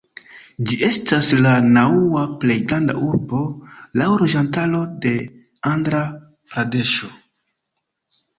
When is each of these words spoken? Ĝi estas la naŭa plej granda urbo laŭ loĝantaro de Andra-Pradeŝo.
Ĝi 0.69 0.77
estas 0.85 1.27
la 1.45 1.51
naŭa 1.75 2.23
plej 2.43 2.55
granda 2.71 2.95
urbo 3.09 3.43
laŭ 4.01 4.09
loĝantaro 4.23 4.81
de 5.05 5.13
Andra-Pradeŝo. 5.75 7.13